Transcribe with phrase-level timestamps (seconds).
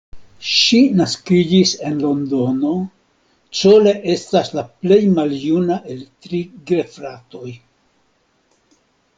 [0.51, 2.71] Ŝi naskiĝis en Londono,
[3.59, 6.43] Cole estas la plej maljuna el tri
[6.73, 7.57] gefratoj.